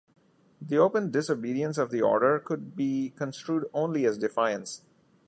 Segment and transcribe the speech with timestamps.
[0.59, 4.81] The open disobedience of the order could be construed only as defiance.